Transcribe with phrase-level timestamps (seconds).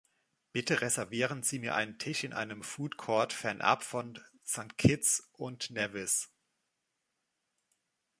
[0.51, 4.75] Bitte reservieren Sie mir einen Tisch in einem Food Court fernab von St.
[4.75, 6.31] Kitts und Nevis.